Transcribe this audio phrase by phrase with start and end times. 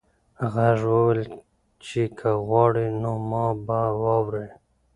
[0.53, 1.29] غږ وویل
[1.85, 4.47] چې که واوړې نو ما به واورې.